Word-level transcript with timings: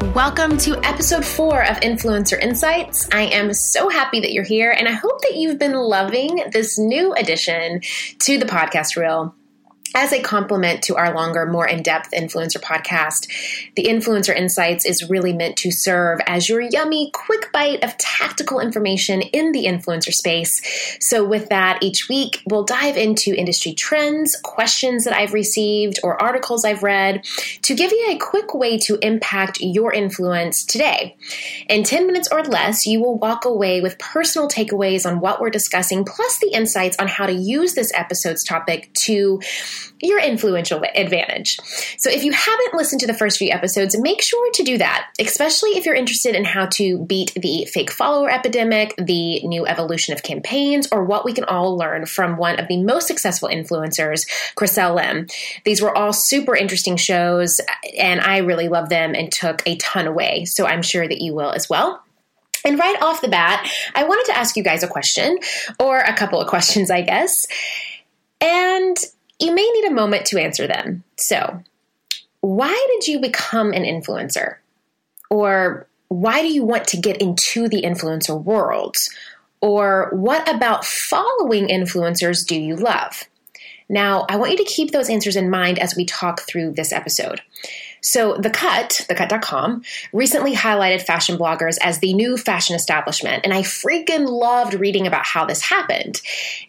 Welcome 0.00 0.56
to 0.58 0.78
episode 0.84 1.24
four 1.24 1.64
of 1.64 1.76
Influencer 1.80 2.40
Insights. 2.40 3.08
I 3.12 3.22
am 3.22 3.52
so 3.52 3.88
happy 3.88 4.20
that 4.20 4.32
you're 4.32 4.44
here, 4.44 4.70
and 4.70 4.86
I 4.86 4.92
hope 4.92 5.20
that 5.22 5.34
you've 5.34 5.58
been 5.58 5.74
loving 5.74 6.44
this 6.52 6.78
new 6.78 7.12
addition 7.14 7.80
to 8.20 8.38
the 8.38 8.46
podcast 8.46 8.96
reel 8.96 9.34
as 9.94 10.12
a 10.12 10.20
complement 10.20 10.82
to 10.84 10.96
our 10.96 11.14
longer, 11.14 11.46
more 11.46 11.66
in 11.66 11.82
depth 11.82 12.10
influencer 12.12 12.60
podcast, 12.60 13.26
the 13.74 13.84
Influencer 13.84 14.36
Insights 14.36 14.84
is 14.84 15.08
really 15.08 15.32
meant 15.32 15.56
to 15.58 15.70
serve 15.70 16.20
as 16.26 16.48
your 16.48 16.60
yummy, 16.60 17.10
quick 17.12 17.50
bite 17.52 17.82
of 17.82 17.96
tactical 17.96 18.60
information 18.60 19.22
in 19.22 19.52
the 19.52 19.64
influencer 19.64 20.12
space. 20.12 20.60
So, 21.00 21.24
with 21.24 21.48
that, 21.48 21.82
each 21.82 22.08
week 22.08 22.42
we'll 22.46 22.64
dive 22.64 22.96
into 22.96 23.34
industry 23.34 23.72
trends, 23.72 24.36
questions 24.42 25.04
that 25.04 25.14
I've 25.14 25.32
received, 25.32 25.98
or 26.02 26.20
articles 26.20 26.64
I've 26.64 26.82
read 26.82 27.24
to 27.62 27.74
give 27.74 27.90
you 27.90 28.06
a 28.10 28.18
quick 28.18 28.54
way 28.54 28.78
to 28.78 28.98
impact 29.02 29.58
your 29.60 29.92
influence 29.92 30.64
today. 30.64 31.16
In 31.68 31.82
10 31.82 32.06
minutes 32.06 32.28
or 32.30 32.42
less, 32.42 32.86
you 32.86 33.00
will 33.00 33.18
walk 33.18 33.44
away 33.44 33.80
with 33.80 33.98
personal 33.98 34.48
takeaways 34.48 35.06
on 35.06 35.20
what 35.20 35.40
we're 35.40 35.50
discussing, 35.50 36.04
plus 36.04 36.38
the 36.38 36.52
insights 36.52 36.96
on 36.98 37.08
how 37.08 37.26
to 37.26 37.32
use 37.32 37.74
this 37.74 37.92
episode's 37.94 38.44
topic 38.44 38.92
to 38.94 39.40
your 40.00 40.20
influential 40.20 40.82
advantage. 40.94 41.58
So 41.98 42.10
if 42.10 42.24
you 42.24 42.32
haven't 42.32 42.74
listened 42.74 43.00
to 43.00 43.06
the 43.06 43.14
first 43.14 43.38
few 43.38 43.50
episodes, 43.50 43.98
make 44.00 44.22
sure 44.22 44.50
to 44.52 44.62
do 44.62 44.78
that, 44.78 45.10
especially 45.18 45.70
if 45.70 45.84
you're 45.84 45.94
interested 45.94 46.34
in 46.34 46.44
how 46.44 46.66
to 46.66 47.04
beat 47.04 47.32
the 47.34 47.66
fake 47.66 47.90
follower 47.90 48.30
epidemic, 48.30 48.94
the 48.96 49.40
new 49.46 49.66
evolution 49.66 50.14
of 50.14 50.22
campaigns, 50.22 50.88
or 50.92 51.04
what 51.04 51.24
we 51.24 51.32
can 51.32 51.44
all 51.44 51.76
learn 51.76 52.06
from 52.06 52.36
one 52.36 52.58
of 52.58 52.68
the 52.68 52.82
most 52.82 53.06
successful 53.06 53.48
influencers, 53.48 54.28
Chriselle 54.56 54.96
Lim. 54.96 55.26
These 55.64 55.82
were 55.82 55.96
all 55.96 56.12
super 56.12 56.54
interesting 56.54 56.96
shows, 56.96 57.60
and 57.98 58.20
I 58.20 58.38
really 58.38 58.68
love 58.68 58.88
them 58.88 59.14
and 59.14 59.30
took 59.30 59.62
a 59.66 59.76
ton 59.76 60.06
away. 60.06 60.44
So 60.44 60.66
I'm 60.66 60.82
sure 60.82 61.06
that 61.06 61.20
you 61.20 61.34
will 61.34 61.52
as 61.52 61.68
well. 61.68 62.02
And 62.64 62.78
right 62.78 63.00
off 63.00 63.20
the 63.20 63.28
bat, 63.28 63.70
I 63.94 64.04
wanted 64.04 64.26
to 64.32 64.38
ask 64.38 64.56
you 64.56 64.62
guys 64.62 64.82
a 64.82 64.88
question, 64.88 65.38
or 65.80 65.98
a 65.98 66.14
couple 66.14 66.40
of 66.40 66.48
questions, 66.48 66.90
I 66.90 67.02
guess. 67.02 67.46
And 68.40 68.96
you 69.40 69.54
may 69.54 69.68
need 69.68 69.84
a 69.84 69.94
moment 69.94 70.26
to 70.26 70.40
answer 70.40 70.66
them. 70.66 71.04
So, 71.16 71.62
why 72.40 72.86
did 72.92 73.08
you 73.08 73.20
become 73.20 73.72
an 73.72 73.84
influencer? 73.84 74.56
Or 75.30 75.86
why 76.08 76.42
do 76.42 76.48
you 76.48 76.64
want 76.64 76.86
to 76.88 76.96
get 76.96 77.20
into 77.20 77.68
the 77.68 77.82
influencer 77.82 78.42
world? 78.42 78.96
Or 79.60 80.10
what 80.12 80.48
about 80.48 80.84
following 80.84 81.68
influencers 81.68 82.46
do 82.46 82.58
you 82.58 82.76
love? 82.76 83.24
Now, 83.88 84.26
I 84.28 84.36
want 84.36 84.52
you 84.52 84.58
to 84.58 84.64
keep 84.64 84.90
those 84.90 85.10
answers 85.10 85.36
in 85.36 85.50
mind 85.50 85.78
as 85.78 85.96
we 85.96 86.04
talk 86.04 86.42
through 86.42 86.72
this 86.72 86.92
episode. 86.92 87.40
So, 88.08 88.38
The 88.38 88.48
Cut, 88.48 89.02
thecut.com, 89.10 89.82
recently 90.14 90.54
highlighted 90.54 91.02
fashion 91.02 91.36
bloggers 91.36 91.76
as 91.82 91.98
the 91.98 92.14
new 92.14 92.38
fashion 92.38 92.74
establishment, 92.74 93.42
and 93.44 93.52
I 93.52 93.60
freaking 93.60 94.26
loved 94.26 94.72
reading 94.72 95.06
about 95.06 95.26
how 95.26 95.44
this 95.44 95.60
happened. 95.60 96.22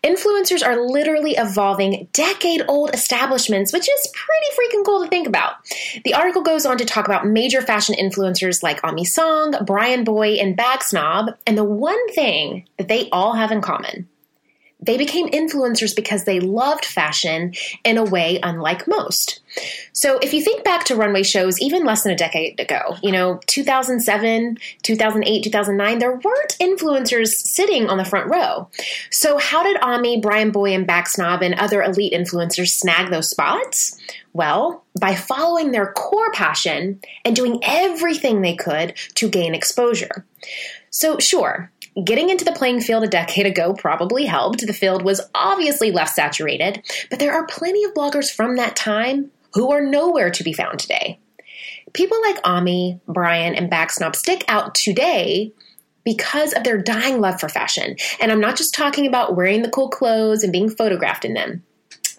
Influencers 0.03 0.67
are 0.67 0.85
literally 0.85 1.37
evolving 1.37 2.09
decade 2.11 2.63
old 2.67 2.93
establishments, 2.93 3.71
which 3.71 3.87
is 3.87 4.13
pretty 4.13 4.47
freaking 4.57 4.85
cool 4.85 5.01
to 5.01 5.09
think 5.09 5.27
about. 5.27 5.53
The 6.03 6.13
article 6.13 6.41
goes 6.41 6.65
on 6.65 6.77
to 6.77 6.83
talk 6.83 7.05
about 7.05 7.25
major 7.25 7.61
fashion 7.61 7.95
influencers 7.95 8.61
like 8.61 8.83
Aimee 8.83 9.05
Song, 9.05 9.55
Bryan 9.65 10.03
Boy, 10.03 10.33
and 10.41 10.57
Bag 10.57 10.83
Snob, 10.83 11.37
and 11.47 11.57
the 11.57 11.63
one 11.63 12.05
thing 12.11 12.67
that 12.77 12.89
they 12.89 13.09
all 13.11 13.31
have 13.31 13.53
in 13.53 13.61
common 13.61 14.09
they 14.81 14.97
became 14.97 15.29
influencers 15.29 15.95
because 15.95 16.23
they 16.23 16.39
loved 16.39 16.85
fashion 16.85 17.53
in 17.83 17.97
a 17.97 18.03
way 18.03 18.39
unlike 18.41 18.87
most. 18.87 19.41
So 19.91 20.19
if 20.19 20.33
you 20.33 20.41
think 20.41 20.63
back 20.63 20.85
to 20.85 20.95
runway 20.95 21.23
shows 21.23 21.59
even 21.59 21.83
less 21.83 22.03
than 22.03 22.13
a 22.13 22.17
decade 22.17 22.59
ago, 22.59 22.95
you 23.03 23.11
know, 23.11 23.41
2007, 23.47 24.57
2008, 24.83 25.43
2009, 25.43 25.99
there 25.99 26.11
weren't 26.11 26.57
influencers 26.61 27.27
sitting 27.27 27.89
on 27.89 27.97
the 27.97 28.05
front 28.05 28.29
row. 28.29 28.69
So 29.11 29.37
how 29.37 29.63
did 29.63 29.77
Aimee, 29.81 30.21
Bryan 30.21 30.51
Boy, 30.51 30.73
and 30.73 30.87
Bag 30.87 31.07
Snob 31.07 31.41
and 31.41 31.55
other 31.55 31.81
elite 31.81 32.13
influencers 32.13 32.69
snag 32.69 33.11
those 33.11 33.29
spots? 33.29 33.99
Well, 34.31 34.85
by 34.99 35.15
following 35.15 35.71
their 35.71 35.91
core 35.91 36.31
passion 36.31 37.01
and 37.25 37.35
doing 37.35 37.59
everything 37.63 38.41
they 38.41 38.55
could 38.55 38.95
to 39.15 39.27
gain 39.27 39.55
exposure. 39.55 40.25
So 40.91 41.17
sure, 41.19 41.71
Getting 42.03 42.29
into 42.29 42.45
the 42.45 42.51
playing 42.51 42.81
field 42.81 43.03
a 43.03 43.07
decade 43.07 43.45
ago 43.45 43.73
probably 43.73 44.25
helped. 44.25 44.65
The 44.65 44.73
field 44.73 45.03
was 45.03 45.21
obviously 45.33 45.91
less 45.91 46.15
saturated, 46.15 46.83
but 47.09 47.19
there 47.19 47.33
are 47.33 47.45
plenty 47.47 47.83
of 47.83 47.93
bloggers 47.93 48.29
from 48.31 48.55
that 48.55 48.75
time 48.75 49.31
who 49.53 49.71
are 49.71 49.81
nowhere 49.81 50.29
to 50.29 50.43
be 50.43 50.53
found 50.53 50.79
today. 50.79 51.19
People 51.93 52.21
like 52.21 52.39
Aimee, 52.45 52.99
Bryan, 53.07 53.55
and 53.55 53.69
Bag 53.69 53.91
Snob 53.91 54.15
stick 54.15 54.45
out 54.47 54.75
today 54.75 55.51
because 56.03 56.53
of 56.53 56.63
their 56.63 56.77
dying 56.77 57.19
love 57.19 57.39
for 57.39 57.49
fashion. 57.49 57.95
And 58.21 58.31
I'm 58.31 58.39
not 58.39 58.57
just 58.57 58.73
talking 58.73 59.07
about 59.07 59.35
wearing 59.35 59.63
the 59.63 59.69
cool 59.69 59.89
clothes 59.89 60.43
and 60.43 60.53
being 60.53 60.69
photographed 60.69 61.25
in 61.25 61.33
them. 61.33 61.63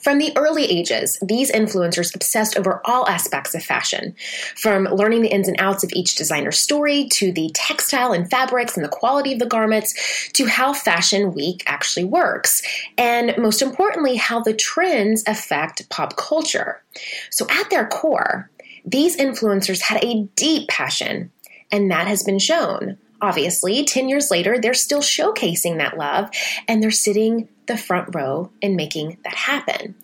From 0.03 0.19
the 0.19 0.33
early 0.37 0.65
ages, 0.65 1.19
these 1.23 1.53
influencers 1.53 2.15
obsessed 2.15 2.57
over 2.57 2.81
all 2.85 3.07
aspects 3.09 3.55
of 3.55 3.63
fashion, 3.63 4.15
from 4.57 4.85
learning 4.85 5.23
the 5.23 5.33
ins 5.33 5.49
and 5.49 5.61
outs 5.61 5.85
of 5.85 5.91
each 5.93 6.15
designer's 6.15 6.59
story 6.59 7.09
to 7.15 7.33
the 7.33 7.51
textile 7.55 8.13
and 8.13 8.31
fabrics 8.31 8.77
and 8.77 8.85
the 8.85 8.89
quality 8.89 9.33
of 9.33 9.39
the 9.39 9.47
garments 9.47 10.31
to 10.33 10.47
how 10.47 10.73
Fashion 10.73 11.35
Week 11.35 11.63
actually 11.67 12.05
works, 12.05 12.63
and 12.97 13.37
most 13.37 13.61
importantly, 13.61 14.17
how 14.17 14.41
the 14.41 14.55
trends 14.55 15.23
affect 15.27 15.89
pop 15.91 16.17
culture. 16.17 16.83
So, 17.31 17.47
at 17.51 17.69
their 17.71 17.87
core, 17.87 18.51
these 18.85 19.17
influencers 19.17 19.83
had 19.83 20.03
a 20.03 20.29
deep 20.37 20.69
passion, 20.69 21.31
and 21.71 21.91
that 21.91 22.07
has 22.07 22.23
been 22.23 22.39
shown 22.39 22.97
obviously 23.23 23.85
10 23.85 24.09
years 24.09 24.31
later 24.31 24.59
they're 24.59 24.75
still 24.75 25.01
showcasing 25.01 25.79
that 25.79 25.97
love 25.97 26.31
and 26.69 26.83
they're 26.83 26.91
sitting 26.91 27.49
the 27.67 27.77
front 27.77 28.15
row 28.15 28.51
and 28.63 28.77
making 28.77 29.19
that 29.25 29.35
happen. 29.35 29.95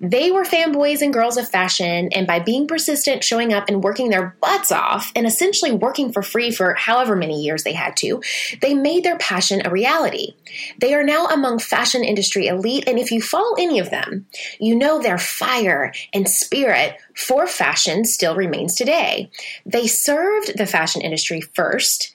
They 0.00 0.30
were 0.30 0.44
fanboys 0.44 1.02
and 1.02 1.12
girls 1.12 1.36
of 1.36 1.48
fashion, 1.48 2.08
and 2.12 2.26
by 2.26 2.38
being 2.38 2.66
persistent, 2.66 3.24
showing 3.24 3.52
up, 3.52 3.68
and 3.68 3.82
working 3.82 4.08
their 4.08 4.36
butts 4.40 4.70
off, 4.70 5.12
and 5.14 5.26
essentially 5.26 5.72
working 5.72 6.12
for 6.12 6.22
free 6.22 6.50
for 6.50 6.74
however 6.74 7.16
many 7.16 7.42
years 7.42 7.62
they 7.62 7.72
had 7.72 7.96
to, 7.98 8.22
they 8.62 8.74
made 8.74 9.04
their 9.04 9.18
passion 9.18 9.62
a 9.64 9.70
reality. 9.70 10.34
They 10.78 10.94
are 10.94 11.02
now 11.02 11.26
among 11.26 11.58
fashion 11.58 12.04
industry 12.04 12.46
elite, 12.46 12.84
and 12.86 12.98
if 12.98 13.10
you 13.10 13.20
follow 13.20 13.54
any 13.58 13.78
of 13.78 13.90
them, 13.90 14.26
you 14.58 14.76
know 14.76 15.00
their 15.00 15.18
fire 15.18 15.92
and 16.12 16.28
spirit 16.28 16.96
for 17.14 17.46
fashion 17.46 18.04
still 18.04 18.34
remains 18.34 18.74
today. 18.74 19.30
They 19.66 19.86
served 19.86 20.56
the 20.56 20.66
fashion 20.66 21.02
industry 21.02 21.40
first, 21.40 22.14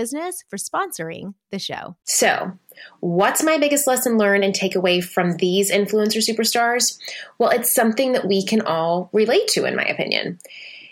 Business 0.01 0.43
for 0.49 0.57
sponsoring 0.57 1.35
the 1.51 1.59
show. 1.59 1.95
So, 2.05 2.53
what's 3.01 3.43
my 3.43 3.59
biggest 3.59 3.85
lesson 3.85 4.17
learned 4.17 4.43
and 4.43 4.51
takeaway 4.51 5.03
from 5.03 5.37
these 5.37 5.71
influencer 5.71 6.27
superstars? 6.27 6.97
Well, 7.37 7.51
it's 7.51 7.71
something 7.71 8.13
that 8.13 8.27
we 8.27 8.43
can 8.43 8.61
all 8.61 9.11
relate 9.13 9.47
to, 9.49 9.65
in 9.65 9.75
my 9.75 9.83
opinion. 9.83 10.39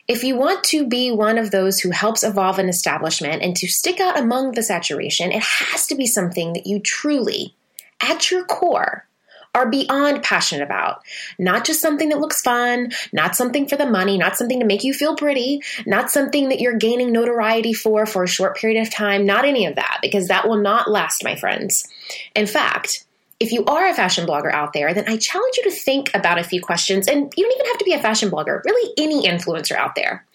If 0.08 0.24
you 0.24 0.36
want 0.36 0.64
to 0.66 0.88
be 0.88 1.10
one 1.10 1.40
of 1.40 1.50
those 1.50 1.80
who 1.80 1.90
helps 1.90 2.24
evolve 2.24 2.60
an 2.60 2.70
establishment 2.70 3.42
and 3.42 3.56
to 3.56 3.68
stick 3.68 4.00
out 4.00 4.20
among 4.20 4.52
the 4.52 4.62
saturation, 4.62 5.32
it 5.32 5.42
has 5.42 5.88
to 5.88 5.96
be 5.96 6.06
something 6.06 6.54
that 6.54 6.68
you 6.68 6.80
truly, 6.80 7.56
at 8.00 8.30
your 8.30 8.46
core, 8.46 9.08
are 9.56 9.70
beyond 9.70 10.24
passionate 10.24 10.64
about. 10.64 11.02
Not 11.38 11.66
just 11.66 11.82
something 11.82 12.10
that 12.10 12.20
looks 12.20 12.42
fun, 12.42 12.92
not 13.12 13.36
something 13.36 13.68
for 13.68 13.76
the 13.76 13.90
money, 13.90 14.18
not 14.18 14.38
something 14.38 14.60
to 14.60 14.66
make 14.66 14.84
you 14.84 14.94
feel 14.94 15.16
pretty, 15.16 15.62
not 15.86 16.12
something 16.12 16.50
that 16.50 16.60
you're 16.60 16.78
gaining 16.78 17.12
notoriety 17.12 17.74
for 17.74 18.06
for 18.06 18.24
a 18.24 18.28
short 18.28 18.58
period 18.58 18.82
of 18.82 18.94
time, 18.94 19.26
not 19.26 19.46
any 19.46 19.66
of 19.66 19.76
that, 19.76 20.00
because 20.02 20.28
that 20.28 20.48
will 20.48 20.62
not 20.62 20.90
last, 20.90 21.24
my 21.24 21.36
friends. 21.36 21.88
In 22.36 22.46
fact, 22.46 23.06
if 23.40 23.54
you 23.54 23.64
are 23.66 23.88
a 23.88 23.94
fashion 23.94 24.28
blogger 24.28 24.52
out 24.52 24.74
there, 24.74 24.94
then 24.94 25.06
I 25.08 25.16
challenge 25.16 25.56
you 25.58 25.64
to 25.64 25.72
think 25.72 26.12
about 26.14 26.40
a 26.40 26.44
few 26.44 26.62
questions. 26.62 27.08
And 27.08 27.34
you 27.38 27.44
don't 27.46 27.56
even 27.56 27.66
have 27.68 27.78
to 27.78 27.86
be 27.86 27.94
a 27.94 28.02
fashion 28.02 28.30
blogger, 28.30 28.62
really, 28.66 28.94
any 28.98 29.26
influencer 29.28 29.78
out 29.78 29.96
there. 29.96 30.26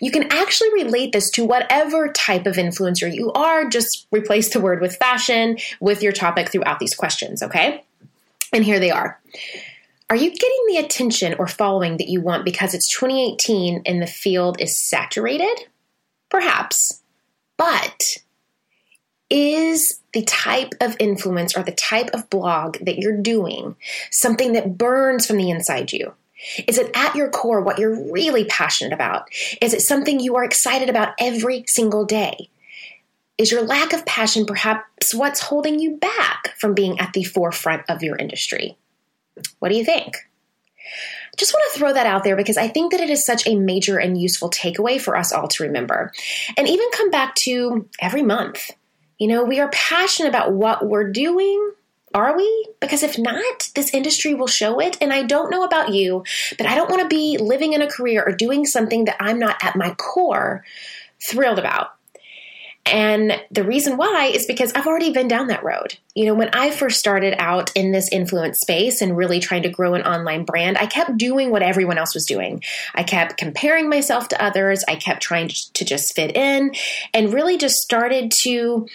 You 0.00 0.10
can 0.10 0.30
actually 0.30 0.72
relate 0.74 1.12
this 1.12 1.30
to 1.30 1.46
whatever 1.46 2.12
type 2.12 2.46
of 2.46 2.56
influencer 2.56 3.12
you 3.12 3.32
are. 3.32 3.64
Just 3.70 4.06
replace 4.12 4.52
the 4.52 4.60
word 4.60 4.82
with 4.82 4.96
fashion 4.96 5.56
with 5.80 6.02
your 6.02 6.12
topic 6.12 6.50
throughout 6.50 6.78
these 6.78 6.94
questions, 6.94 7.42
okay? 7.42 7.84
And 8.52 8.64
here 8.64 8.78
they 8.78 8.90
are. 8.90 9.20
Are 10.10 10.16
you 10.16 10.30
getting 10.30 10.64
the 10.68 10.76
attention 10.76 11.34
or 11.38 11.46
following 11.46 11.96
that 11.96 12.08
you 12.08 12.20
want 12.20 12.44
because 12.44 12.74
it's 12.74 12.94
2018 12.98 13.82
and 13.86 14.02
the 14.02 14.06
field 14.06 14.60
is 14.60 14.78
saturated? 14.78 15.66
Perhaps. 16.28 17.02
But 17.56 18.18
is 19.30 20.00
the 20.12 20.22
type 20.22 20.74
of 20.82 20.96
influence 20.98 21.56
or 21.56 21.62
the 21.62 21.72
type 21.72 22.10
of 22.12 22.28
blog 22.28 22.76
that 22.82 22.98
you're 22.98 23.22
doing 23.22 23.76
something 24.10 24.52
that 24.52 24.76
burns 24.76 25.26
from 25.26 25.38
the 25.38 25.48
inside 25.48 25.92
you? 25.92 26.12
Is 26.66 26.76
it 26.76 26.90
at 26.94 27.14
your 27.14 27.30
core 27.30 27.62
what 27.62 27.78
you're 27.78 28.12
really 28.12 28.44
passionate 28.44 28.92
about? 28.92 29.28
Is 29.62 29.72
it 29.72 29.80
something 29.80 30.20
you 30.20 30.36
are 30.36 30.44
excited 30.44 30.90
about 30.90 31.14
every 31.18 31.64
single 31.68 32.04
day? 32.04 32.50
Is 33.42 33.50
your 33.50 33.62
lack 33.62 33.92
of 33.92 34.06
passion 34.06 34.46
perhaps 34.46 35.12
what's 35.12 35.40
holding 35.40 35.80
you 35.80 35.96
back 35.96 36.54
from 36.60 36.74
being 36.74 37.00
at 37.00 37.12
the 37.12 37.24
forefront 37.24 37.82
of 37.88 38.00
your 38.00 38.14
industry? 38.14 38.78
What 39.58 39.70
do 39.70 39.74
you 39.74 39.84
think? 39.84 40.14
Just 41.36 41.52
want 41.52 41.72
to 41.72 41.78
throw 41.80 41.92
that 41.92 42.06
out 42.06 42.22
there 42.22 42.36
because 42.36 42.56
I 42.56 42.68
think 42.68 42.92
that 42.92 43.00
it 43.00 43.10
is 43.10 43.26
such 43.26 43.44
a 43.48 43.56
major 43.56 43.98
and 43.98 44.16
useful 44.16 44.48
takeaway 44.48 45.00
for 45.00 45.16
us 45.16 45.32
all 45.32 45.48
to 45.48 45.64
remember. 45.64 46.12
And 46.56 46.68
even 46.68 46.88
come 46.92 47.10
back 47.10 47.34
to 47.42 47.88
every 47.98 48.22
month. 48.22 48.70
You 49.18 49.26
know, 49.26 49.42
we 49.42 49.58
are 49.58 49.70
passionate 49.70 50.28
about 50.28 50.52
what 50.52 50.86
we're 50.86 51.10
doing. 51.10 51.72
Are 52.14 52.36
we? 52.36 52.68
Because 52.80 53.02
if 53.02 53.18
not, 53.18 53.70
this 53.74 53.92
industry 53.92 54.34
will 54.34 54.46
show 54.46 54.78
it. 54.78 54.96
And 55.00 55.12
I 55.12 55.24
don't 55.24 55.50
know 55.50 55.64
about 55.64 55.92
you, 55.92 56.22
but 56.58 56.68
I 56.68 56.76
don't 56.76 56.90
want 56.90 57.02
to 57.02 57.08
be 57.08 57.38
living 57.38 57.72
in 57.72 57.82
a 57.82 57.90
career 57.90 58.22
or 58.24 58.36
doing 58.36 58.64
something 58.66 59.06
that 59.06 59.16
I'm 59.18 59.40
not 59.40 59.56
at 59.64 59.74
my 59.74 59.94
core 59.94 60.64
thrilled 61.20 61.58
about. 61.58 61.96
And 62.84 63.40
the 63.50 63.62
reason 63.62 63.96
why 63.96 64.30
is 64.34 64.44
because 64.44 64.72
I've 64.72 64.88
already 64.88 65.12
been 65.12 65.28
down 65.28 65.46
that 65.46 65.62
road. 65.62 65.96
You 66.14 66.26
know, 66.26 66.34
when 66.34 66.50
I 66.52 66.70
first 66.70 66.98
started 66.98 67.34
out 67.38 67.70
in 67.76 67.92
this 67.92 68.08
influence 68.10 68.58
space 68.58 69.00
and 69.00 69.16
really 69.16 69.38
trying 69.38 69.62
to 69.62 69.68
grow 69.68 69.94
an 69.94 70.02
online 70.02 70.44
brand, 70.44 70.76
I 70.76 70.86
kept 70.86 71.16
doing 71.16 71.50
what 71.50 71.62
everyone 71.62 71.96
else 71.96 72.12
was 72.12 72.26
doing. 72.26 72.62
I 72.94 73.04
kept 73.04 73.38
comparing 73.38 73.88
myself 73.88 74.28
to 74.28 74.44
others. 74.44 74.84
I 74.88 74.96
kept 74.96 75.22
trying 75.22 75.48
to 75.48 75.84
just 75.84 76.14
fit 76.14 76.36
in 76.36 76.72
and 77.14 77.32
really 77.32 77.56
just 77.56 77.76
started 77.76 78.32
to, 78.42 78.88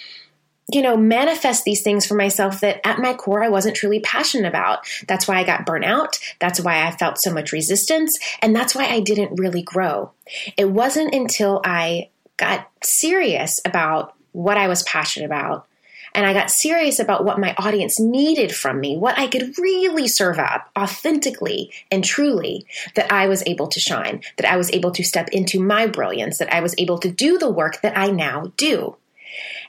you 0.70 0.82
know, 0.82 0.98
manifest 0.98 1.64
these 1.64 1.82
things 1.82 2.06
for 2.06 2.16
myself 2.16 2.60
that 2.60 2.86
at 2.86 3.00
my 3.00 3.14
core 3.14 3.42
I 3.42 3.50
wasn't 3.50 3.78
truly 3.78 4.02
passionate 4.02 4.50
about. 4.50 4.80
That's 5.08 5.30
why 5.30 5.40
I 5.40 5.46
got 5.46 5.66
burnt 5.66 5.86
out. 5.86 6.20
That's 6.42 6.60
why 6.60 6.86
I 6.86 6.92
felt 6.92 7.20
so 7.20 7.34
much 7.34 7.54
resistance. 7.54 8.20
And 8.42 8.54
that's 8.54 8.76
why 8.76 8.86
I 8.86 9.00
didn't 9.00 9.40
really 9.40 9.62
grow. 9.64 10.12
It 10.58 10.70
wasn't 10.70 11.16
until 11.16 11.62
I 11.64 12.10
got 12.38 12.70
serious 12.84 13.60
about 13.66 14.14
what 14.32 14.58
I 14.58 14.68
was 14.68 14.84
passionate 14.84 15.26
about. 15.26 15.68
And 16.14 16.26
I 16.26 16.34
got 16.34 16.50
serious 16.50 17.00
about 17.00 17.26
what 17.26 17.40
my 17.40 17.54
audience 17.58 18.00
needed 18.00 18.56
from 18.56 18.80
me, 18.80 18.98
what 18.98 19.20
I 19.20 19.28
could 19.28 19.58
really 19.60 20.08
serve 20.08 20.40
up 20.40 20.70
authentically 20.78 21.72
and 21.92 22.04
truly, 22.04 22.66
that 22.96 23.12
I 23.12 23.28
was 23.28 23.44
able 23.46 23.68
to 23.68 23.80
shine, 23.80 24.24
that 24.38 24.50
I 24.50 24.58
was 24.58 24.72
able 24.72 24.92
to 24.92 25.04
step 25.04 25.30
into 25.30 25.60
my 25.60 25.86
brilliance, 25.86 26.40
that 26.40 26.52
I 26.52 26.62
was 26.62 26.74
able 26.78 26.98
to 27.00 27.12
do 27.12 27.38
the 27.38 27.52
work 27.52 27.82
that 27.82 27.98
I 27.98 28.10
now 28.10 28.52
do. 28.58 28.96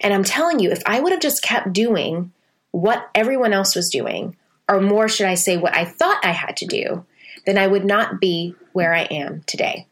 And 0.01 0.15
I'm 0.15 0.25
telling 0.25 0.59
you, 0.59 0.71
if 0.71 0.83
I 0.87 1.01
would 1.01 1.13
have 1.13 1.21
just 1.21 1.43
kept 1.43 1.73
doing 1.73 2.33
what 2.71 3.11
everyone 3.15 3.53
else 3.53 3.75
was 3.75 3.91
doing, 3.91 4.37
or 4.69 4.81
more 4.81 5.09
should 5.09 5.27
I 5.27 5.35
say, 5.35 5.57
what 5.57 5.75
I 5.75 5.85
thought 5.85 6.25
I 6.25 6.31
had 6.31 6.57
to 6.59 6.67
do, 6.67 7.05
then 7.47 7.59
I 7.59 7.67
would 7.67 7.85
not 7.85 8.21
be 8.21 8.55
where 8.73 8.95
I 8.95 9.03
am 9.03 9.43
today. 9.47 9.87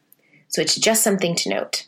So 0.49 0.61
it's 0.61 0.77
just 0.77 1.03
something 1.03 1.35
to 1.37 1.51
note. 1.51 1.87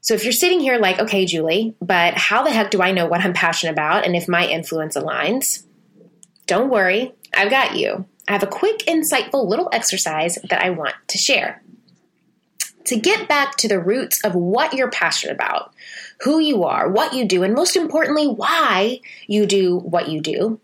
So 0.00 0.14
if 0.14 0.24
you're 0.24 0.32
sitting 0.32 0.60
here 0.60 0.78
like, 0.78 0.98
okay, 1.00 1.26
Julie, 1.26 1.74
but 1.80 2.14
how 2.14 2.42
the 2.42 2.50
heck 2.50 2.70
do 2.70 2.80
I 2.80 2.92
know 2.92 3.06
what 3.06 3.20
I'm 3.20 3.32
passionate 3.32 3.72
about 3.72 4.06
and 4.06 4.14
if 4.14 4.28
my 4.28 4.46
influence 4.46 4.96
aligns? 4.96 5.64
Don't 6.46 6.70
worry, 6.70 7.12
I've 7.34 7.50
got 7.50 7.76
you. 7.76 8.06
I 8.26 8.32
have 8.32 8.42
a 8.42 8.46
quick, 8.46 8.80
insightful 8.86 9.48
little 9.48 9.68
exercise 9.72 10.38
that 10.48 10.62
I 10.62 10.70
want 10.70 10.94
to 11.08 11.18
share. 11.18 11.62
To 12.88 12.98
get 12.98 13.28
back 13.28 13.56
to 13.58 13.68
the 13.68 13.80
roots 13.80 14.20
of 14.24 14.34
what 14.34 14.74
you're 14.74 14.90
passionate 14.90 15.34
about, 15.34 15.72
who 16.20 16.38
you 16.38 16.64
are, 16.64 16.90
what 16.90 17.14
you 17.14 17.26
do, 17.26 17.42
and 17.42 17.54
most 17.54 17.76
importantly, 17.76 18.26
why 18.26 19.00
you 19.26 19.46
do 19.46 19.78
what 19.78 20.08
you 20.08 20.20
do, 20.20 20.60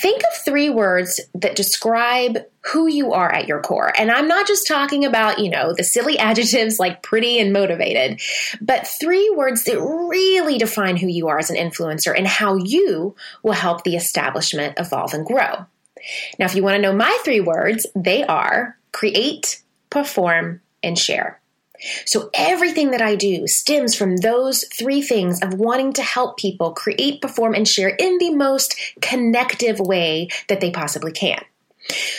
Think 0.00 0.20
of 0.20 0.44
three 0.44 0.70
words 0.70 1.20
that 1.34 1.56
describe 1.56 2.38
who 2.72 2.86
you 2.86 3.12
are 3.12 3.30
at 3.30 3.48
your 3.48 3.60
core. 3.60 3.92
And 3.98 4.10
I'm 4.10 4.28
not 4.28 4.46
just 4.46 4.66
talking 4.68 5.04
about, 5.04 5.38
you 5.38 5.50
know, 5.50 5.74
the 5.74 5.84
silly 5.84 6.18
adjectives 6.18 6.78
like 6.78 7.02
pretty 7.02 7.38
and 7.38 7.52
motivated, 7.52 8.20
but 8.60 8.88
three 9.00 9.32
words 9.36 9.64
that 9.64 9.80
really 9.80 10.58
define 10.58 10.96
who 10.96 11.08
you 11.08 11.28
are 11.28 11.38
as 11.38 11.50
an 11.50 11.56
influencer 11.56 12.16
and 12.16 12.26
how 12.26 12.56
you 12.56 13.14
will 13.42 13.52
help 13.52 13.84
the 13.84 13.96
establishment 13.96 14.74
evolve 14.78 15.14
and 15.14 15.26
grow. 15.26 15.66
Now, 16.38 16.46
if 16.46 16.54
you 16.54 16.62
want 16.62 16.76
to 16.76 16.82
know 16.82 16.94
my 16.94 17.16
three 17.24 17.40
words, 17.40 17.86
they 17.94 18.24
are 18.24 18.76
create, 18.92 19.62
perform, 19.90 20.60
and 20.82 20.98
share. 20.98 21.40
So 22.06 22.30
everything 22.34 22.90
that 22.90 23.02
I 23.02 23.14
do 23.14 23.46
stems 23.46 23.94
from 23.94 24.18
those 24.18 24.64
three 24.72 25.02
things 25.02 25.40
of 25.42 25.54
wanting 25.54 25.92
to 25.94 26.02
help 26.02 26.38
people 26.38 26.72
create, 26.72 27.22
perform, 27.22 27.54
and 27.54 27.66
share 27.66 27.88
in 27.88 28.18
the 28.18 28.34
most 28.34 28.74
connective 29.00 29.80
way 29.80 30.28
that 30.48 30.60
they 30.60 30.70
possibly 30.70 31.12
can. 31.12 31.42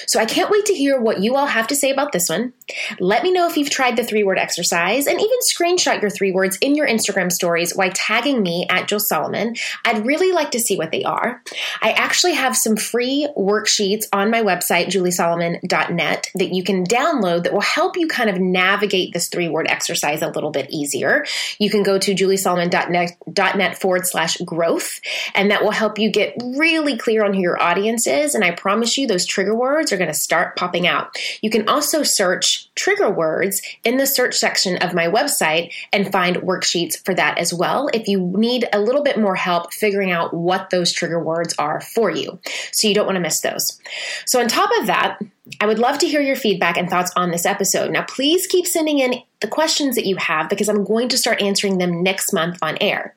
So 0.07 0.19
I 0.19 0.25
can't 0.25 0.49
wait 0.49 0.65
to 0.65 0.73
hear 0.73 0.99
what 0.99 1.21
you 1.21 1.35
all 1.35 1.45
have 1.45 1.67
to 1.67 1.75
say 1.75 1.91
about 1.91 2.11
this 2.11 2.27
one. 2.27 2.53
Let 2.99 3.23
me 3.23 3.31
know 3.31 3.47
if 3.47 3.57
you've 3.57 3.69
tried 3.69 3.95
the 3.95 4.03
three 4.03 4.23
word 4.23 4.37
exercise 4.37 5.07
and 5.07 5.19
even 5.19 5.37
screenshot 5.53 6.01
your 6.01 6.09
three 6.09 6.31
words 6.31 6.57
in 6.61 6.75
your 6.75 6.87
Instagram 6.87 7.31
stories 7.31 7.75
while 7.75 7.91
tagging 7.93 8.41
me 8.41 8.65
at 8.69 8.87
Jill 8.87 8.99
Solomon. 8.99 9.55
I'd 9.85 10.05
really 10.05 10.31
like 10.31 10.51
to 10.51 10.59
see 10.59 10.77
what 10.77 10.91
they 10.91 11.03
are. 11.03 11.41
I 11.81 11.91
actually 11.91 12.33
have 12.33 12.55
some 12.55 12.75
free 12.75 13.27
worksheets 13.37 14.05
on 14.13 14.31
my 14.31 14.41
website, 14.41 14.87
juliesolomon.net, 14.87 16.31
that 16.35 16.53
you 16.53 16.63
can 16.63 16.85
download 16.85 17.43
that 17.43 17.53
will 17.53 17.61
help 17.61 17.97
you 17.97 18.07
kind 18.07 18.29
of 18.29 18.39
navigate 18.39 19.13
this 19.13 19.29
three 19.29 19.49
word 19.49 19.67
exercise 19.69 20.21
a 20.21 20.29
little 20.29 20.51
bit 20.51 20.69
easier. 20.69 21.25
You 21.59 21.69
can 21.69 21.83
go 21.83 21.97
to 21.97 22.13
juliesolomon.net 22.13 23.81
forward 23.81 24.05
slash 24.07 24.37
growth, 24.37 24.99
and 25.35 25.51
that 25.51 25.63
will 25.63 25.71
help 25.71 25.99
you 25.99 26.11
get 26.11 26.35
really 26.55 26.97
clear 26.97 27.25
on 27.25 27.33
who 27.33 27.41
your 27.41 27.61
audience 27.61 28.07
is. 28.07 28.35
And 28.35 28.43
I 28.43 28.51
promise 28.51 28.97
you, 28.97 29.07
those 29.07 29.25
trigger 29.25 29.55
words 29.55 29.91
are 29.91 29.97
going 29.97 30.07
to 30.09 30.13
start 30.13 30.55
popping 30.55 30.87
out. 30.87 31.17
You 31.41 31.49
can 31.49 31.67
also 31.67 32.03
search 32.03 32.60
trigger 32.75 33.09
words 33.09 33.61
in 33.83 33.97
the 33.97 34.07
search 34.07 34.35
section 34.35 34.77
of 34.77 34.93
my 34.93 35.07
website 35.07 35.73
and 35.91 36.11
find 36.11 36.37
worksheets 36.37 37.03
for 37.03 37.13
that 37.13 37.37
as 37.37 37.53
well 37.53 37.89
if 37.93 38.07
you 38.07 38.19
need 38.35 38.67
a 38.73 38.79
little 38.79 39.03
bit 39.03 39.19
more 39.19 39.35
help 39.35 39.73
figuring 39.73 40.11
out 40.11 40.33
what 40.33 40.69
those 40.69 40.91
trigger 40.91 41.21
words 41.23 41.53
are 41.57 41.81
for 41.81 42.09
you. 42.09 42.39
So 42.71 42.87
you 42.87 42.93
don't 42.93 43.05
want 43.05 43.15
to 43.15 43.21
miss 43.21 43.41
those. 43.41 43.79
So, 44.25 44.39
on 44.39 44.47
top 44.47 44.69
of 44.79 44.87
that, 44.87 45.19
I 45.59 45.65
would 45.65 45.79
love 45.79 45.97
to 45.99 46.07
hear 46.07 46.21
your 46.21 46.35
feedback 46.35 46.77
and 46.77 46.89
thoughts 46.89 47.11
on 47.15 47.31
this 47.31 47.45
episode. 47.45 47.91
Now, 47.91 48.03
please 48.03 48.47
keep 48.47 48.67
sending 48.67 48.99
in 48.99 49.21
the 49.41 49.47
questions 49.47 49.95
that 49.95 50.05
you 50.05 50.15
have 50.17 50.49
because 50.49 50.69
I'm 50.69 50.83
going 50.83 51.09
to 51.09 51.17
start 51.17 51.41
answering 51.41 51.77
them 51.77 52.03
next 52.03 52.31
month 52.31 52.59
on 52.61 52.77
air. 52.79 53.15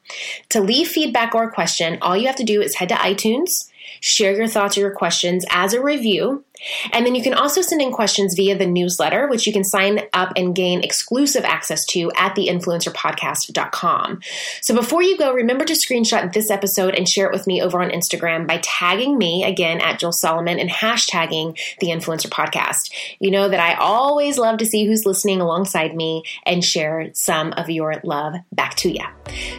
To 0.50 0.60
leave 0.60 0.88
feedback 0.88 1.34
or 1.34 1.44
a 1.44 1.52
question, 1.52 1.98
all 2.00 2.16
you 2.16 2.26
have 2.26 2.36
to 2.36 2.44
do 2.44 2.62
is 2.62 2.76
head 2.76 2.88
to 2.88 2.94
iTunes 2.94 3.70
share 4.00 4.34
your 4.34 4.48
thoughts 4.48 4.76
or 4.76 4.80
your 4.80 4.94
questions 4.94 5.44
as 5.50 5.72
a 5.72 5.82
review. 5.82 6.44
And 6.92 7.04
then 7.04 7.14
you 7.14 7.22
can 7.22 7.34
also 7.34 7.62
send 7.62 7.82
in 7.82 7.92
questions 7.92 8.34
via 8.34 8.56
the 8.56 8.66
newsletter, 8.66 9.28
which 9.28 9.46
you 9.46 9.52
can 9.52 9.64
sign 9.64 10.00
up 10.12 10.32
and 10.36 10.54
gain 10.54 10.82
exclusive 10.82 11.44
access 11.44 11.84
to 11.86 12.10
at 12.16 12.34
theinfluencerpodcast.com. 12.36 14.20
So 14.62 14.74
before 14.74 15.02
you 15.02 15.18
go, 15.18 15.32
remember 15.32 15.64
to 15.64 15.74
screenshot 15.74 16.32
this 16.32 16.50
episode 16.50 16.94
and 16.94 17.08
share 17.08 17.26
it 17.26 17.32
with 17.32 17.46
me 17.46 17.60
over 17.60 17.80
on 17.82 17.90
Instagram 17.90 18.46
by 18.46 18.58
tagging 18.62 19.18
me 19.18 19.44
again 19.44 19.80
at 19.80 19.98
Jill 19.98 20.12
Solomon 20.12 20.58
and 20.58 20.70
hashtagging 20.70 21.58
the 21.80 21.88
Influencer 21.88 22.28
Podcast. 22.28 22.92
You 23.18 23.30
know 23.30 23.48
that 23.48 23.60
I 23.60 23.74
always 23.74 24.38
love 24.38 24.58
to 24.58 24.66
see 24.66 24.86
who's 24.86 25.04
listening 25.04 25.40
alongside 25.40 25.94
me 25.94 26.22
and 26.46 26.64
share 26.64 27.10
some 27.14 27.52
of 27.52 27.68
your 27.68 28.00
love 28.04 28.34
back 28.52 28.74
to 28.76 28.90
you. 28.90 29.04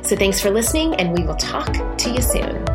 So 0.02 0.16
thanks 0.16 0.40
for 0.40 0.50
listening, 0.50 0.96
and 0.96 1.18
we 1.18 1.26
will 1.26 1.36
talk 1.36 1.98
to 1.98 2.10
you 2.10 2.22
soon. 2.22 2.75